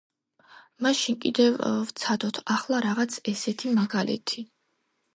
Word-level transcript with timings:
მაშინ 0.85 1.17
კიდევ 1.25 1.59
ვცადოთ 1.91 2.41
ახლა 2.57 2.83
რაღაც 2.89 3.19
ესეთი 3.37 3.79
მაგალითი. 3.81 4.49